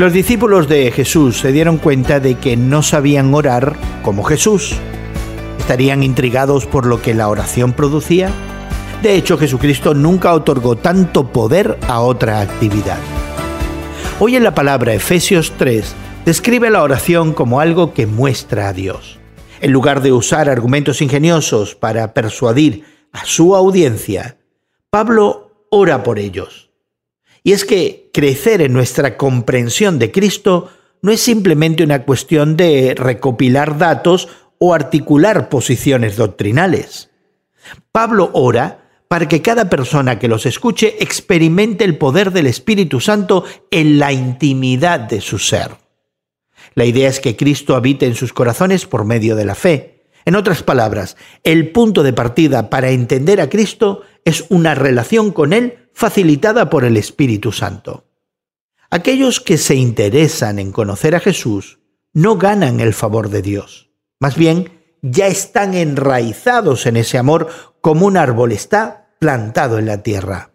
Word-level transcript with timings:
Los 0.00 0.14
discípulos 0.14 0.66
de 0.66 0.90
Jesús 0.92 1.40
se 1.40 1.52
dieron 1.52 1.76
cuenta 1.76 2.20
de 2.20 2.36
que 2.36 2.56
no 2.56 2.82
sabían 2.82 3.34
orar 3.34 3.76
como 4.02 4.22
Jesús. 4.22 4.74
¿Estarían 5.58 6.02
intrigados 6.02 6.64
por 6.64 6.86
lo 6.86 7.02
que 7.02 7.12
la 7.12 7.28
oración 7.28 7.74
producía? 7.74 8.30
De 9.02 9.14
hecho, 9.14 9.36
Jesucristo 9.36 9.92
nunca 9.92 10.32
otorgó 10.32 10.74
tanto 10.74 11.30
poder 11.30 11.78
a 11.86 12.00
otra 12.00 12.40
actividad. 12.40 12.96
Hoy 14.20 14.36
en 14.36 14.42
la 14.42 14.54
palabra 14.54 14.94
Efesios 14.94 15.52
3 15.58 15.94
describe 16.24 16.70
la 16.70 16.82
oración 16.82 17.34
como 17.34 17.60
algo 17.60 17.92
que 17.92 18.06
muestra 18.06 18.68
a 18.68 18.72
Dios. 18.72 19.18
En 19.60 19.70
lugar 19.70 20.00
de 20.00 20.12
usar 20.12 20.48
argumentos 20.48 21.02
ingeniosos 21.02 21.74
para 21.74 22.14
persuadir 22.14 22.86
a 23.12 23.26
su 23.26 23.54
audiencia, 23.54 24.38
Pablo 24.88 25.66
ora 25.68 26.02
por 26.02 26.18
ellos. 26.18 26.69
Y 27.50 27.52
es 27.52 27.64
que 27.64 28.10
crecer 28.12 28.62
en 28.62 28.72
nuestra 28.72 29.16
comprensión 29.16 29.98
de 29.98 30.12
Cristo 30.12 30.70
no 31.02 31.10
es 31.10 31.20
simplemente 31.20 31.82
una 31.82 32.04
cuestión 32.04 32.56
de 32.56 32.94
recopilar 32.96 33.76
datos 33.76 34.28
o 34.58 34.72
articular 34.72 35.48
posiciones 35.48 36.14
doctrinales. 36.14 37.10
Pablo 37.90 38.30
ora 38.34 39.02
para 39.08 39.26
que 39.26 39.42
cada 39.42 39.68
persona 39.68 40.20
que 40.20 40.28
los 40.28 40.46
escuche 40.46 41.02
experimente 41.02 41.82
el 41.82 41.98
poder 41.98 42.30
del 42.30 42.46
Espíritu 42.46 43.00
Santo 43.00 43.42
en 43.72 43.98
la 43.98 44.12
intimidad 44.12 45.00
de 45.00 45.20
su 45.20 45.40
ser. 45.40 45.72
La 46.76 46.84
idea 46.84 47.08
es 47.08 47.18
que 47.18 47.34
Cristo 47.34 47.74
habite 47.74 48.06
en 48.06 48.14
sus 48.14 48.32
corazones 48.32 48.86
por 48.86 49.04
medio 49.04 49.34
de 49.34 49.44
la 49.44 49.56
fe. 49.56 50.04
En 50.24 50.36
otras 50.36 50.62
palabras, 50.62 51.16
el 51.42 51.72
punto 51.72 52.04
de 52.04 52.12
partida 52.12 52.70
para 52.70 52.90
entender 52.90 53.40
a 53.40 53.48
Cristo 53.50 54.02
es 54.24 54.44
una 54.48 54.74
relación 54.74 55.32
con 55.32 55.52
Él 55.52 55.88
facilitada 55.92 56.70
por 56.70 56.84
el 56.84 56.96
Espíritu 56.96 57.52
Santo. 57.52 58.04
Aquellos 58.90 59.40
que 59.40 59.58
se 59.58 59.76
interesan 59.76 60.58
en 60.58 60.72
conocer 60.72 61.14
a 61.14 61.20
Jesús 61.20 61.78
no 62.12 62.36
ganan 62.36 62.80
el 62.80 62.92
favor 62.92 63.28
de 63.28 63.42
Dios. 63.42 63.90
Más 64.18 64.36
bien, 64.36 64.80
ya 65.02 65.28
están 65.28 65.74
enraizados 65.74 66.86
en 66.86 66.96
ese 66.96 67.18
amor 67.18 67.48
como 67.80 68.06
un 68.06 68.16
árbol 68.16 68.52
está 68.52 69.14
plantado 69.18 69.78
en 69.78 69.86
la 69.86 70.02
tierra. 70.02 70.50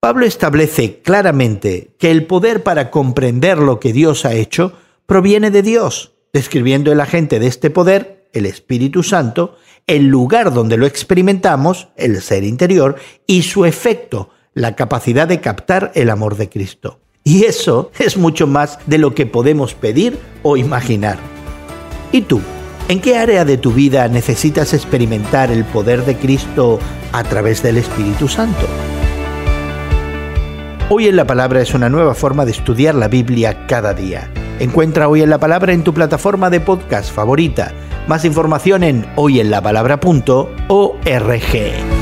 Pablo 0.00 0.26
establece 0.26 1.00
claramente 1.00 1.94
que 1.98 2.10
el 2.10 2.26
poder 2.26 2.64
para 2.64 2.90
comprender 2.90 3.58
lo 3.58 3.78
que 3.78 3.92
Dios 3.92 4.24
ha 4.24 4.34
hecho 4.34 4.72
proviene 5.06 5.50
de 5.50 5.62
Dios, 5.62 6.12
describiendo 6.32 6.90
el 6.90 7.00
agente 7.00 7.38
de 7.38 7.46
este 7.46 7.70
poder, 7.70 8.21
el 8.32 8.46
Espíritu 8.46 9.02
Santo, 9.02 9.56
el 9.86 10.06
lugar 10.06 10.52
donde 10.52 10.76
lo 10.76 10.86
experimentamos, 10.86 11.88
el 11.96 12.20
ser 12.22 12.44
interior, 12.44 12.96
y 13.26 13.42
su 13.42 13.64
efecto, 13.64 14.30
la 14.54 14.76
capacidad 14.76 15.28
de 15.28 15.40
captar 15.40 15.92
el 15.94 16.10
amor 16.10 16.36
de 16.36 16.48
Cristo. 16.48 17.00
Y 17.24 17.44
eso 17.44 17.90
es 17.98 18.16
mucho 18.16 18.46
más 18.46 18.78
de 18.86 18.98
lo 18.98 19.14
que 19.14 19.26
podemos 19.26 19.74
pedir 19.74 20.18
o 20.42 20.56
imaginar. 20.56 21.18
¿Y 22.10 22.22
tú? 22.22 22.40
¿En 22.88 23.00
qué 23.00 23.16
área 23.16 23.44
de 23.44 23.56
tu 23.56 23.72
vida 23.72 24.08
necesitas 24.08 24.74
experimentar 24.74 25.50
el 25.50 25.64
poder 25.64 26.04
de 26.04 26.16
Cristo 26.16 26.78
a 27.12 27.22
través 27.24 27.62
del 27.62 27.78
Espíritu 27.78 28.28
Santo? 28.28 28.66
Hoy 30.90 31.06
en 31.06 31.16
la 31.16 31.26
Palabra 31.26 31.62
es 31.62 31.72
una 31.72 31.88
nueva 31.88 32.14
forma 32.14 32.44
de 32.44 32.50
estudiar 32.50 32.94
la 32.94 33.08
Biblia 33.08 33.66
cada 33.66 33.94
día. 33.94 34.30
Encuentra 34.58 35.08
Hoy 35.08 35.22
en 35.22 35.30
la 35.30 35.38
Palabra 35.38 35.72
en 35.72 35.84
tu 35.84 35.94
plataforma 35.94 36.50
de 36.50 36.60
podcast 36.60 37.10
favorita. 37.10 37.72
Más 38.06 38.24
información 38.24 38.82
en 38.82 39.06
hoyenlapalabra.org. 39.16 42.01